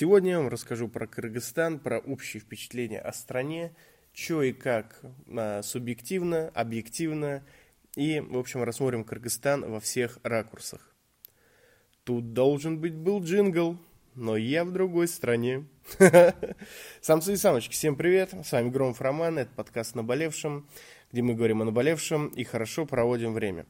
[0.00, 3.74] Сегодня я вам расскажу про Кыргызстан, про общие впечатления о стране,
[4.12, 7.44] что и как а, субъективно, объективно,
[7.96, 10.94] и, в общем, рассмотрим Кыргызстан во всех ракурсах.
[12.04, 13.76] Тут должен быть был джингл,
[14.14, 15.66] но я в другой стране.
[17.00, 20.68] Самцы и самочки, всем привет, с вами Громов Роман, это подкаст «Наболевшем»,
[21.10, 23.66] где мы говорим о наболевшем и хорошо проводим время.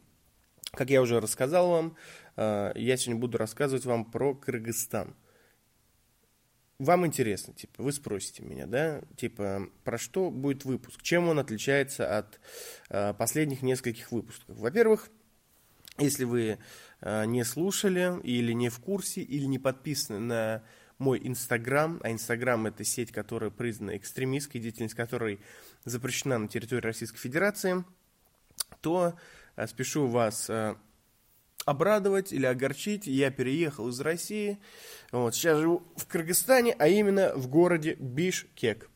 [0.72, 1.96] Как я уже рассказал вам,
[2.36, 5.16] а, я сегодня буду рассказывать вам про Кыргызстан–
[6.78, 12.18] вам интересно, типа, вы спросите меня, да, типа, про что будет выпуск, чем он отличается
[12.18, 12.40] от
[12.88, 14.56] э, последних нескольких выпусков.
[14.56, 15.10] Во-первых,
[15.98, 16.58] если вы
[17.00, 20.62] э, не слушали или не в курсе, или не подписаны на
[20.98, 25.40] мой Инстаграм, а Инстаграм это сеть, которая признана экстремистской, деятельность которой
[25.84, 27.84] запрещена на территории Российской Федерации,
[28.80, 29.14] то
[29.56, 30.76] э, спешу вас э,
[31.68, 33.06] обрадовать или огорчить.
[33.06, 34.58] Я переехал из России.
[35.12, 38.88] Вот, сейчас живу в Кыргызстане, а именно в городе Бишкек.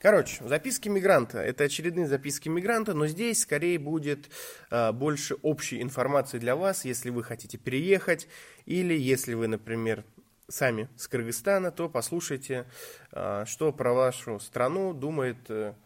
[0.00, 1.38] Короче, записки мигранта.
[1.38, 4.30] Это очередные записки мигранта, но здесь скорее будет
[4.70, 8.26] а, больше общей информации для вас, если вы хотите переехать,
[8.66, 10.04] или если вы, например,
[10.48, 12.66] сами с Кыргызстана, то послушайте,
[13.12, 15.76] а, что про вашу страну думает а,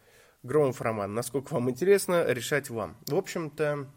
[0.41, 1.13] Громов Роман.
[1.13, 2.97] Насколько вам интересно, решать вам.
[3.05, 3.87] В общем-то,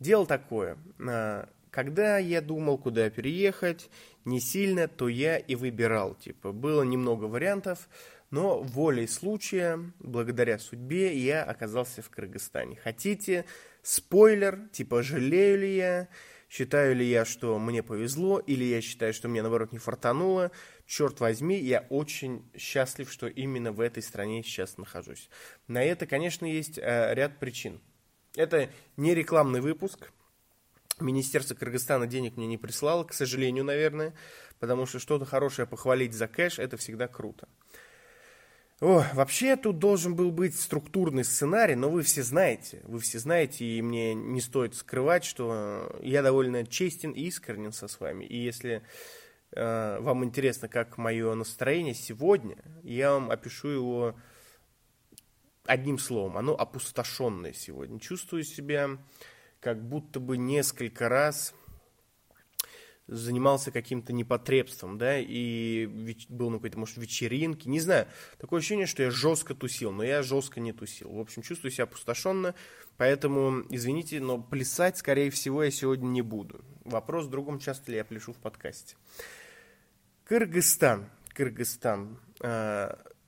[0.00, 3.90] Дело такое, а, когда я думал, куда переехать,
[4.24, 6.14] не сильно, то я и выбирал.
[6.14, 7.88] Типа, было немного вариантов,
[8.30, 12.76] но волей случая, благодаря судьбе, я оказался в Кыргызстане.
[12.76, 13.44] Хотите
[13.82, 16.08] спойлер, типа, жалею ли я,
[16.48, 20.52] считаю ли я, что мне повезло, или я считаю, что мне, наоборот, не фартануло,
[20.86, 25.28] черт возьми, я очень счастлив, что именно в этой стране сейчас нахожусь.
[25.66, 27.80] На это, конечно, есть э, ряд причин.
[28.36, 30.10] Это не рекламный выпуск.
[31.00, 34.14] Министерство Кыргызстана денег мне не прислало, к сожалению, наверное,
[34.60, 37.48] потому что что-то хорошее похвалить за кэш– это всегда круто.
[38.80, 43.64] О, вообще тут должен был быть структурный сценарий, но вы все знаете, вы все знаете,
[43.64, 48.24] и мне не стоит скрывать, что я довольно честен и искренен со вами.
[48.24, 48.82] И если
[49.52, 54.16] э, вам интересно, как мое настроение сегодня, я вам опишу его
[55.66, 57.98] одним словом, оно опустошенное сегодня.
[58.00, 58.98] Чувствую себя
[59.60, 61.54] как будто бы несколько раз
[63.06, 65.86] занимался каким-то непотребством, да, и
[66.28, 68.08] был на какой-то, может, вечеринке, не знаю.
[68.38, 71.10] Такое ощущение, что я жестко тусил, но я жестко не тусил.
[71.10, 72.54] В общем, чувствую себя опустошенно,
[72.96, 76.64] поэтому, извините, но плясать, скорее всего, я сегодня не буду.
[76.84, 78.96] Вопрос в другом, часто ли я пляшу в подкасте.
[80.24, 81.10] Кыргызстан.
[81.34, 82.18] Кыргызстан.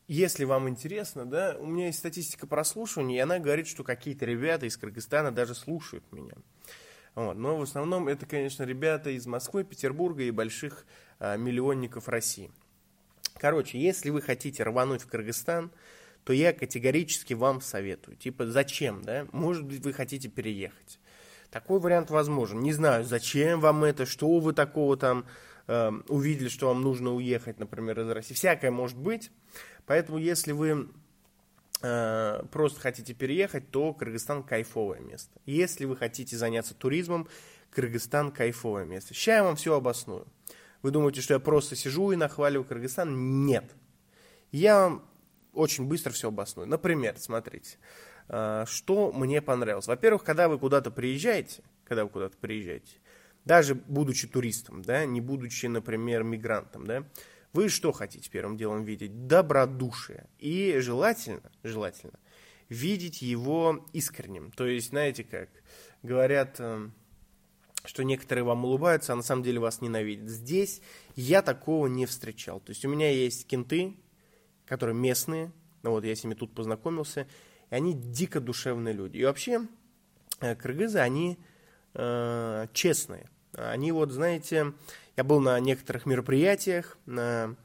[0.09, 4.67] Если вам интересно, да, у меня есть статистика прослушивания, и она говорит, что какие-то ребята
[4.67, 6.35] из Кыргызстана даже слушают меня.
[7.17, 7.37] Вот.
[7.37, 10.87] Но в основном это, конечно, ребята из Москвы, Петербурга и больших
[11.19, 12.53] а, миллионников России.
[13.39, 15.73] Короче, если вы хотите рвануть в Кыргызстан,
[16.25, 18.17] то я категорически вам советую.
[18.17, 19.27] Типа, зачем, да?
[19.33, 21.01] Может быть, вы хотите переехать.
[21.51, 22.61] Такой вариант возможен.
[22.61, 25.25] Не знаю, зачем вам это, что вы такого там
[25.69, 28.35] э, увидели, что вам нужно уехать, например, из России.
[28.35, 29.31] Всякое может быть.
[29.87, 30.89] Поэтому, если вы
[31.83, 35.41] э, просто хотите переехать, то Кыргызстан кайфовое место.
[35.47, 37.29] Если вы хотите заняться туризмом,
[37.71, 39.15] Кыргызстан кайфовое место.
[39.15, 40.27] Сейчас я вам все обосную.
[40.83, 43.45] Вы думаете, что я просто сижу и нахваливаю Кыргызстан?
[43.47, 43.65] Нет.
[44.53, 45.09] Я вам
[45.53, 46.69] очень быстро все обосную.
[46.69, 47.79] Например, смотрите,
[48.29, 49.87] э, что мне понравилось.
[49.87, 52.93] Во-первых, когда вы куда-то приезжаете, когда вы куда-то приезжаете,
[53.45, 57.05] даже будучи туристом, да, не будучи, например, мигрантом, да,
[57.57, 59.27] вы что хотите первым делом видеть?
[59.27, 60.27] Добродушие.
[60.39, 62.19] И желательно, желательно,
[62.69, 64.51] видеть его искренним.
[64.53, 65.49] То есть, знаете как,
[66.03, 66.91] говорят, э,
[67.87, 70.29] что некоторые вам улыбаются, а на самом деле вас ненавидят.
[70.29, 70.83] Здесь
[71.15, 72.61] я такого не встречал.
[72.61, 73.97] То есть у меня есть кенты,
[74.67, 75.51] которые местные,
[75.83, 77.27] ну вот я с ними тут познакомился,
[77.71, 79.17] и они дико душевные люди.
[79.17, 79.67] И вообще,
[80.41, 81.39] э, кыргызы, они
[81.95, 83.31] э, честные.
[83.55, 84.75] Они вот, знаете,
[85.17, 87.57] я был на некоторых мероприятиях на,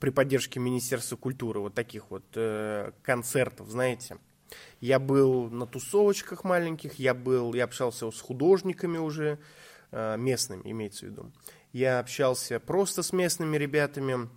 [0.00, 4.18] при поддержке Министерства культуры, вот таких вот э, концертов, знаете.
[4.80, 9.38] Я был на тусовочках маленьких, я был, я общался с художниками уже,
[9.90, 11.32] э, местными, имеется в виду.
[11.72, 14.30] Я общался просто с местными ребятами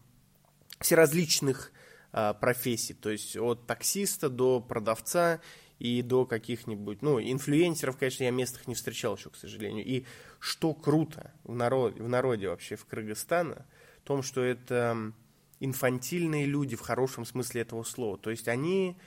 [0.81, 1.71] всеразличных
[2.11, 5.39] э, профессий, то есть от таксиста до продавца
[5.79, 9.85] и до каких-нибудь, ну, инфлюенсеров, конечно, я местных не встречал еще, к сожалению.
[9.85, 10.05] И
[10.41, 13.63] что круто в народе, в народе вообще в Кыргызстане,
[13.99, 15.13] в том, что это
[15.59, 18.17] инфантильные люди в хорошем смысле этого слова.
[18.17, 18.97] То есть они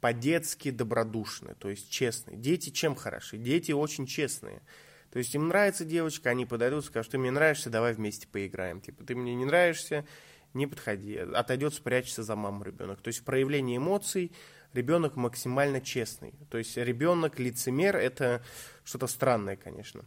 [0.00, 2.36] по-детски добродушны, то есть честные.
[2.36, 3.38] Дети чем хороши?
[3.38, 4.62] Дети очень честные.
[5.10, 8.80] То есть им нравится девочка, они подойдут, скажут, ты мне нравишься, давай вместе поиграем.
[8.80, 10.06] Типа, ты мне не нравишься,
[10.54, 11.16] не подходи.
[11.16, 13.00] Отойдет, спрячется за маму ребенок.
[13.00, 14.30] То есть в проявлении эмоций
[14.72, 16.34] ребенок максимально честный.
[16.50, 18.44] То есть ребенок лицемер это
[18.84, 20.04] что-то странное, конечно.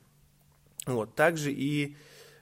[0.87, 1.15] Вот.
[1.15, 1.95] Также и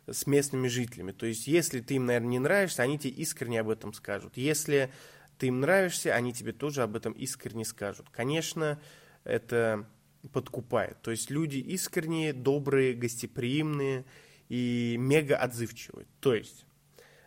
[0.08, 1.12] с местными жителями.
[1.12, 4.38] То есть если ты им, наверное, не нравишься, они тебе искренне об этом скажут.
[4.38, 4.92] Если
[5.38, 8.10] ты им нравишься, они тебе тоже об этом искренне скажут.
[8.10, 8.80] Конечно,
[9.24, 9.88] это
[10.32, 11.02] подкупает.
[11.02, 14.06] То есть люди искренние, добрые, гостеприимные
[14.50, 16.08] и мега отзывчивые.
[16.20, 16.66] То есть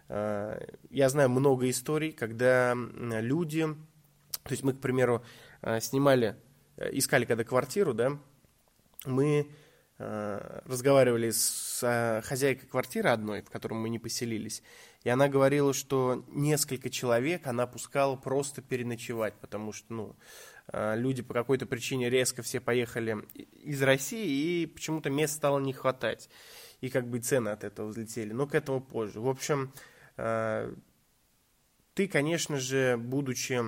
[0.08, 0.60] э,
[0.90, 3.66] я знаю много историй, когда люди,
[4.42, 5.24] то есть мы, к примеру,
[5.62, 6.36] э, снимали,
[6.76, 8.18] э, искали когда квартиру, да,
[9.04, 9.50] мы
[9.98, 14.62] разговаривали с хозяйкой квартиры одной, в которой мы не поселились,
[15.04, 20.16] и она говорила, что несколько человек она пускала просто переночевать, потому что, ну,
[20.68, 25.72] а, люди по какой-то причине резко все поехали из России, и почему-то мест стало не
[25.72, 26.28] хватать.
[26.80, 28.32] И как бы цены от этого взлетели.
[28.32, 29.20] Но к этому позже.
[29.20, 29.72] В общем,
[30.14, 33.60] ты, конечно же, будучи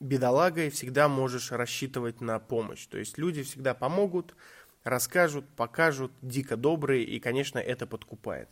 [0.00, 2.86] бедолагой, всегда можешь рассчитывать на помощь.
[2.86, 4.34] То есть люди всегда помогут,
[4.84, 8.48] расскажут, покажут, дико добрые, и, конечно, это подкупает.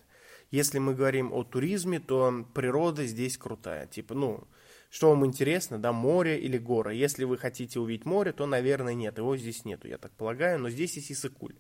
[0.51, 3.87] Если мы говорим о туризме, то природа здесь крутая.
[3.87, 4.47] Типа, ну,
[4.91, 6.95] что вам интересно, да, море или горы?
[6.95, 9.19] Если вы хотите увидеть море, то, наверное, нет.
[9.19, 11.57] Его здесь нету, я так полагаю, но здесь есть Исыкуль.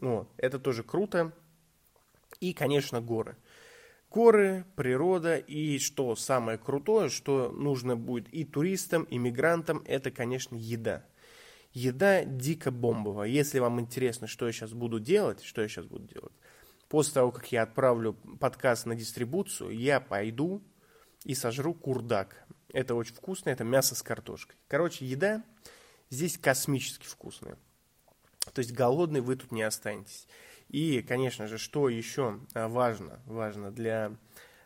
[0.00, 1.32] Вот, это тоже круто.
[2.40, 3.36] И, конечно, горы.
[4.14, 10.54] Горы, природа и что самое крутое, что нужно будет и туристам, и мигрантам, это, конечно,
[10.54, 11.04] еда.
[11.72, 13.28] Еда дико бомбовая.
[13.28, 16.32] Если вам интересно, что я сейчас буду делать, что я сейчас буду делать,
[16.88, 20.62] после того, как я отправлю подкаст на дистрибуцию, я пойду
[21.24, 22.46] и сожру курдак.
[22.72, 24.54] Это очень вкусно, это мясо с картошкой.
[24.68, 25.42] Короче, еда
[26.08, 27.58] здесь космически вкусная.
[28.52, 30.28] То есть голодный вы тут не останетесь.
[30.74, 34.10] И, конечно же, что еще а, важно, важно для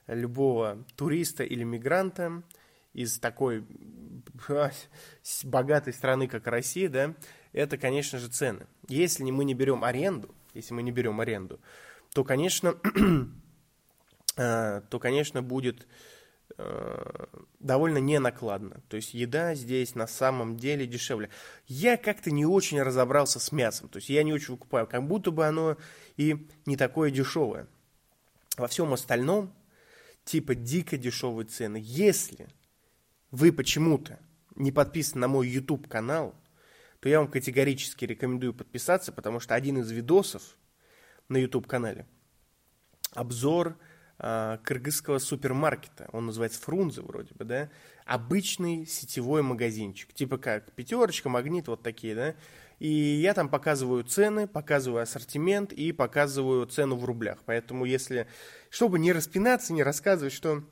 [0.07, 2.43] любого туриста или мигранта
[2.95, 3.67] из такой
[5.45, 7.15] богатой страны, как Россия, да,
[7.53, 8.67] это, конечно же, цены.
[8.89, 11.61] Если мы не берем аренду, если мы не берем аренду,
[12.15, 12.77] то, конечно,
[14.39, 15.87] а, то, конечно, будет
[17.61, 18.83] довольно ненакладно.
[18.89, 21.31] То есть еда здесь на самом деле дешевле.
[21.67, 23.89] Я как-то не очень разобрался с мясом.
[23.89, 24.87] То есть я не очень выкупаю.
[24.87, 25.77] Как будто бы оно
[26.17, 27.69] и не такое дешевое.
[28.57, 29.55] Во всем остальном
[30.25, 31.81] типа дико дешевые цены.
[31.81, 32.49] Если
[33.31, 34.19] вы почему-то
[34.57, 36.35] не подписаны на мой YouTube канал,
[37.01, 40.57] то я вам категорически рекомендую подписаться, потому что один из видосов
[41.29, 42.07] на YouTube канале
[43.13, 46.09] обзор э, кыргызского супермаркета.
[46.13, 47.71] Он называется Фрунзе вроде бы, да?
[48.05, 50.13] Обычный сетевой магазинчик.
[50.13, 52.35] Типа как пятерочка, магнит, вот такие, да?
[52.81, 57.39] И я там показываю цены, показываю ассортимент и показываю цену в рублях.
[57.45, 58.29] Поэтому если,
[58.71, 60.65] чтобы не распинаться, не рассказывать, что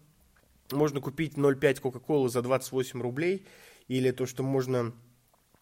[0.73, 3.47] можно купить 0,5 Кока-Колы за 28 рублей,
[3.89, 4.93] или то, что можно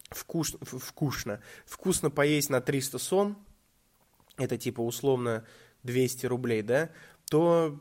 [0.09, 3.37] вкус, вкусно, вкусно поесть на 300 сон,
[4.37, 5.45] это типа условно
[5.83, 6.89] 200 рублей, да,
[7.29, 7.79] то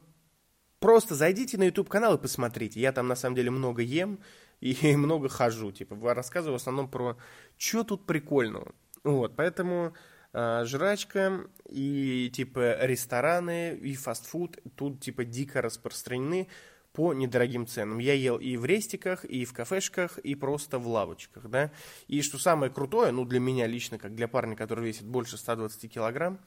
[0.81, 2.81] просто зайдите на YouTube канал и посмотрите.
[2.81, 4.19] Я там на самом деле много ем
[4.61, 5.73] и много хожу.
[5.73, 7.17] Типа рассказываю в основном про
[7.57, 8.75] что тут прикольного.
[9.03, 9.95] Вот, поэтому
[10.33, 16.49] э, жрачка и типа рестораны и фастфуд тут типа дико распространены
[16.95, 17.99] по недорогим ценам.
[17.99, 21.73] Я ел и в рестиках, и в кафешках, и просто в лавочках, да.
[22.07, 25.93] И что самое крутое, ну для меня лично, как для парня, который весит больше 120
[25.93, 26.39] килограмм,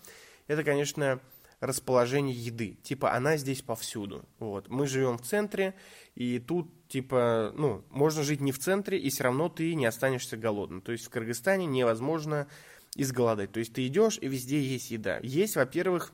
[0.48, 1.20] это, конечно,
[1.60, 2.78] расположение еды.
[2.84, 4.28] Типа, она здесь повсюду.
[4.40, 4.70] Вот.
[4.70, 5.74] Мы живем в центре,
[6.16, 10.38] и тут, типа, ну, можно жить не в центре, и все равно ты не останешься
[10.38, 10.82] голодным.
[10.82, 12.48] То есть в Кыргызстане невозможно
[12.96, 13.52] изголодать.
[13.52, 15.20] То есть ты идешь, и везде есть еда.
[15.24, 16.14] Есть, во-первых,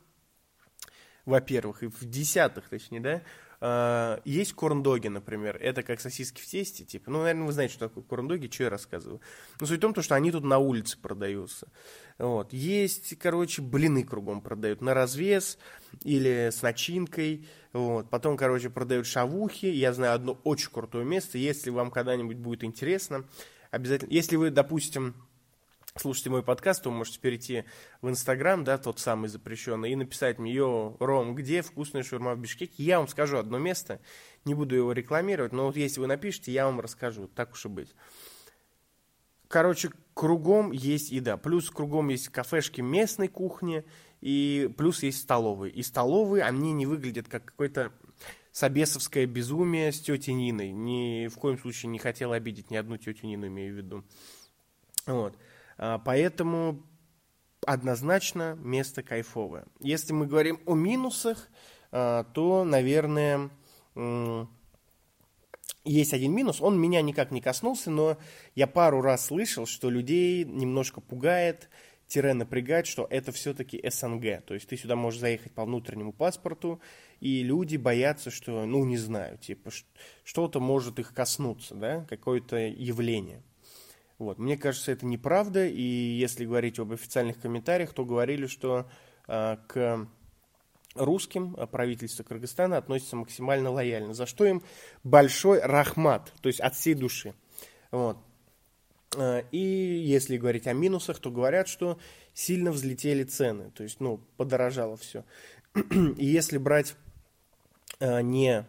[1.26, 3.22] во-первых, и в десятых, точнее, да,
[3.63, 5.55] Uh, есть корндоги, например.
[5.55, 7.10] Это как сосиски в тесте, типа.
[7.10, 9.22] Ну, наверное, вы знаете, что такое корндоги, что я рассказываю.
[9.62, 11.70] Но суть в том, что они тут на улице продаются.
[12.17, 12.51] Вот.
[12.51, 15.58] Есть, короче, блины кругом продают на развес
[16.03, 17.48] или с начинкой.
[17.72, 18.10] Вот.
[18.10, 19.67] Потом, короче, продают шавухи.
[19.67, 21.38] Я знаю одно очень крутое место.
[21.38, 23.24] Если вам когда-нибудь будет интересно,
[23.72, 24.12] обязательно...
[24.12, 25.15] Если вы, допустим,
[25.96, 27.66] слушаете мой подкаст, то вы можете перейти
[28.02, 32.40] в Инстаграм, да, тот самый запрещенный, и написать мне, йо, Ром, где вкусная шаурма в
[32.40, 32.84] Бишкеке?
[32.84, 34.00] Я вам скажу одно место,
[34.46, 37.70] не буду его рекламировать, но вот если вы напишите, я вам расскажу, так уж и
[37.70, 37.96] быть.
[39.48, 41.38] Короче, кругом есть еда.
[41.38, 43.86] Плюс кругом есть кафешки местной кухни,
[44.20, 45.72] и плюс есть столовые.
[45.72, 47.92] И столовые, они не выглядят как какое-то
[48.52, 50.72] собесовское безумие с тетей Ниной.
[50.72, 54.04] Ни в коем случае не хотел обидеть ни одну тетю Нину, имею в виду.
[55.06, 55.38] Вот.
[55.77, 56.84] А, поэтому
[57.65, 59.65] однозначно место кайфовое.
[59.80, 61.50] Если мы говорим о минусах,
[61.92, 63.50] а, то, наверное,
[65.86, 66.62] есть один минус.
[66.62, 68.18] Он меня никак не коснулся, но
[68.56, 71.70] я пару раз слышал, что людей немножко пугает,
[72.13, 74.46] тире напрягает, что это все-таки СНГ.
[74.46, 76.80] То есть ты сюда можешь заехать по внутреннему паспорту,
[77.20, 79.72] и люди боятся, что, ну, не знаю, типа,
[80.24, 83.42] что-то может их коснуться, да, какое-то явление.
[84.24, 84.39] Вот.
[84.39, 88.88] Мне кажется, это неправда, и если говорить об официальных комментариях, то говорили, что
[89.27, 90.08] э, к
[90.96, 94.63] русским правительство Кыргызстана относится максимально лояльно, за что им
[95.03, 97.34] большой рахмат, то есть от всей души.
[97.92, 98.18] Вот.
[99.15, 102.00] А, и если говорить о минусах, то говорят, что
[102.34, 105.24] сильно взлетели цены, то есть, ну, подорожало все.
[106.18, 106.96] И если брать
[108.00, 108.68] а, не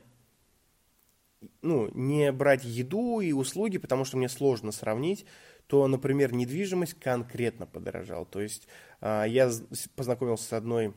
[1.62, 5.26] ну, не брать еду и услуги, потому что мне сложно сравнить,
[5.66, 8.26] то, например, недвижимость конкретно подорожала.
[8.26, 8.68] То есть
[9.00, 9.50] а, я
[9.96, 10.94] познакомился с одной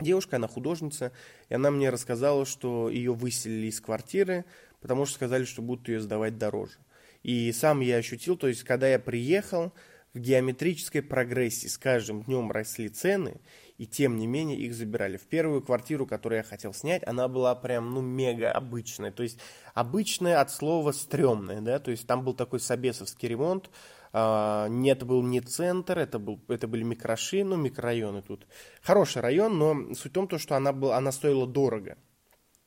[0.00, 1.12] девушкой, она художница,
[1.48, 4.44] и она мне рассказала, что ее выселили из квартиры,
[4.80, 6.78] потому что сказали, что будут ее сдавать дороже.
[7.22, 9.72] И сам я ощутил, то есть когда я приехал,
[10.14, 13.40] в геометрической прогрессии с каждым днем росли цены,
[13.76, 15.16] и тем не менее их забирали.
[15.16, 19.12] В первую квартиру, которую я хотел снять, она была прям, ну, мега обычная.
[19.12, 19.38] То есть
[19.74, 23.70] обычная от слова стрёмная, да, то есть там был такой собесовский ремонт,
[24.12, 28.46] а, не, это был не центр, это, был, это были микроши, ну, микрорайоны тут.
[28.82, 31.98] Хороший район, но суть в том, то, что она, была, она стоила дорого.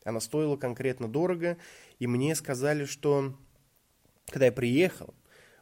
[0.03, 1.57] Она стоила конкретно дорого,
[1.99, 3.35] и мне сказали, что
[4.27, 5.13] когда я приехал,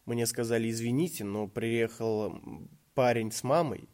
[0.10, 2.40] мне сказали, извините, но приехал
[2.94, 3.88] парень с мамой,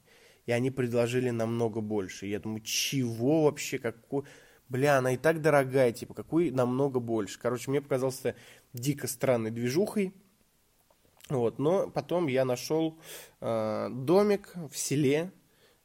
[0.45, 2.25] и они предложили намного больше.
[2.25, 4.23] Я думаю, чего вообще, какой...
[4.67, 7.37] Бля, она и так дорогая, типа, какой намного больше.
[7.39, 8.35] Короче, мне показалось это
[8.73, 10.13] дико странной движухой.
[11.29, 12.99] Вот, но потом я нашел
[13.41, 15.31] э, домик в селе,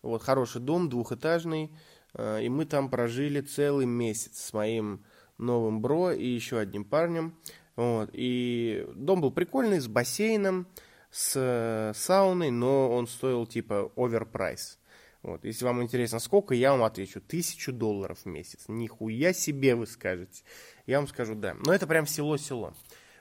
[0.03, 1.71] вот, хороший дом, двухэтажный,
[2.15, 5.05] э, и мы там прожили целый месяц с моим
[5.39, 7.39] новым бро и еще одним парнем.
[7.81, 10.67] Вот, и дом был прикольный, с бассейном,
[11.11, 14.79] с э, сауной, но он стоил типа оверпрайс.
[15.23, 15.47] Вот.
[15.47, 17.23] Если вам интересно, сколько, я вам отвечу.
[17.23, 18.67] Тысячу долларов в месяц.
[18.69, 20.45] Нихуя себе вы скажете.
[20.85, 21.57] Я вам скажу, да.
[21.65, 22.75] Но это прям село-село.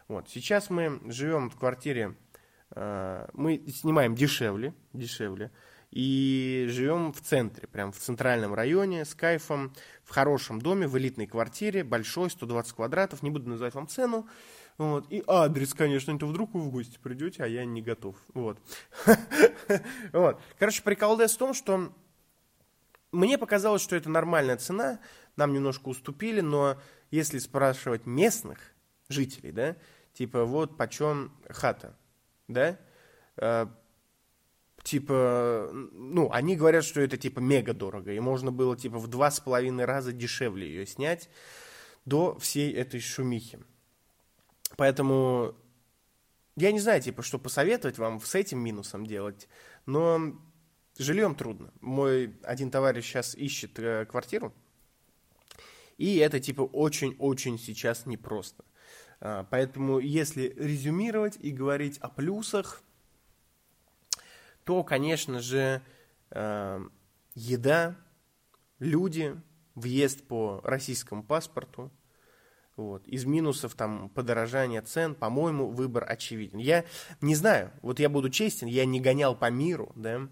[0.10, 0.28] Вот.
[0.28, 2.18] Сейчас мы живем в квартире,
[2.72, 5.52] э, мы снимаем дешевле, дешевле.
[5.92, 11.26] И живем в центре, прям в центральном районе, с кайфом, в хорошем доме, в элитной
[11.26, 13.24] квартире, большой, 120 квадратов.
[13.24, 14.28] Не буду называть вам цену.
[14.78, 15.12] Вот.
[15.12, 18.16] И адрес, конечно, то вдруг вы в гости придете, а я не готов.
[18.34, 18.60] Вот.
[20.14, 20.42] вот.
[20.58, 21.92] Короче, прикол в том, что
[23.12, 25.00] мне показалось, что это нормальная цена,
[25.36, 26.80] нам немножко уступили, но
[27.12, 28.60] если спрашивать местных
[29.10, 29.76] жителей, да,
[30.14, 31.98] типа вот почем хата,
[32.48, 32.78] да,
[33.38, 33.68] э,
[34.84, 39.32] типа, ну, они говорят, что это типа мега дорого, и можно было типа в два
[39.32, 41.30] с половиной раза дешевле ее снять
[42.06, 43.60] до всей этой шумихи.
[44.78, 45.56] Поэтому
[46.56, 49.48] я не знаю, типа, что посоветовать вам с этим минусом делать,
[49.86, 50.36] но
[50.98, 51.72] жильем трудно.
[51.80, 54.54] Мой один товарищ сейчас ищет э, квартиру,
[55.98, 58.64] и это, типа, очень-очень сейчас непросто.
[59.22, 62.82] А, поэтому, если резюмировать и говорить о плюсах,
[64.70, 65.82] то, конечно же,
[66.30, 66.80] э,
[67.34, 67.96] еда,
[68.78, 69.36] люди,
[69.74, 71.92] въезд по российскому паспорту,
[72.76, 73.08] вот.
[73.08, 76.60] Из минусов там подорожание цен, по-моему, выбор очевиден.
[76.60, 76.86] Я
[77.20, 80.30] не знаю, вот я буду честен, я не гонял по миру, да,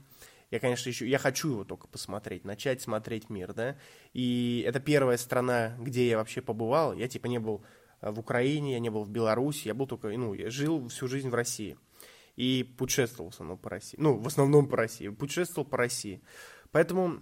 [0.51, 3.75] я, конечно, еще, я хочу его только посмотреть, начать смотреть мир, да,
[4.13, 7.63] и это первая страна, где я вообще побывал, я типа не был
[8.01, 11.07] э, в Украине, я не был в Беларуси, я был только, ну, я жил всю
[11.07, 11.75] жизнь в России
[12.37, 16.21] и путешествовал в основном по России, ну, в основном по России, путешествовал по России,
[16.71, 17.21] поэтому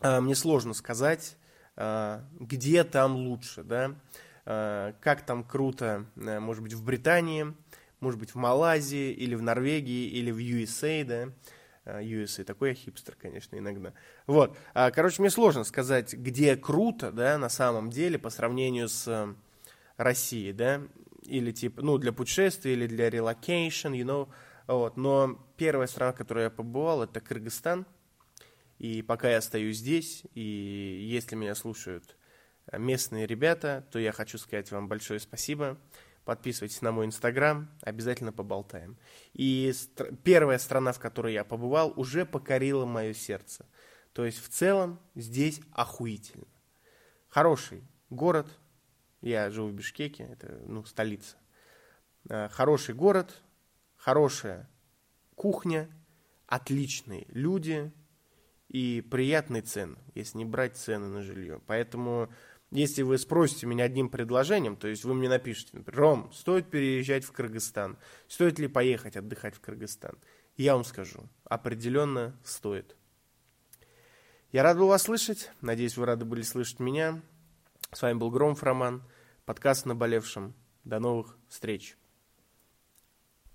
[0.00, 1.36] э, мне сложно сказать,
[1.76, 3.96] э, где там лучше, да,
[4.46, 7.52] Э, как там круто, э, может быть, в Британии,
[7.98, 13.16] может быть, в Малайзии, или в Норвегии, или в USA, да, USA, такой я хипстер,
[13.20, 13.92] конечно, иногда.
[14.26, 19.34] Вот, короче, мне сложно сказать, где круто, да, на самом деле, по сравнению с
[19.96, 20.82] Россией, да,
[21.26, 24.28] или типа, ну, для путешествий, или для relocation, you know,
[24.66, 27.86] вот, но первая страна, в которой я побывал, это Кыргызстан,
[28.78, 32.16] и пока я стою здесь, и если меня слушают
[32.72, 35.78] местные ребята, то я хочу сказать вам большое спасибо.
[36.24, 38.98] Подписывайтесь на мой инстаграм, обязательно поболтаем.
[39.32, 43.64] И стр- первая страна, в которой я побывал, уже покорила мое сердце.
[44.12, 46.46] То есть в целом здесь охуительно.
[47.28, 48.48] Хороший город.
[49.26, 51.36] Я живу в Бишкеке, это ну, столица.
[52.28, 53.42] Э, хороший город,
[53.96, 54.70] хорошая
[55.34, 55.90] кухня,
[56.46, 57.90] отличные люди
[58.68, 61.60] и приятные цены, если не брать цены на жилье.
[61.66, 62.32] Поэтому,
[62.70, 67.24] если вы спросите меня одним предложением, то есть вы мне напишите, например, Ром, стоит переезжать
[67.24, 70.16] в Кыргызстан, стоит ли поехать отдыхать в Кыргызстан?
[70.56, 72.94] Я вам скажу, определенно стоит.
[74.52, 77.20] Я рад был вас слышать, надеюсь, вы рады были слышать меня.
[77.92, 79.02] С вами был Громов Роман,
[79.46, 80.54] подкаст «Наболевшим».
[80.82, 81.96] До новых встреч!